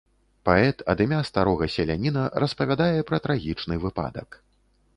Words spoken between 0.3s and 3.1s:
Паэт ад імя старога селяніна распавядае